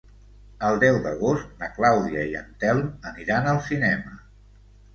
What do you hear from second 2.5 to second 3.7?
Telm aniran al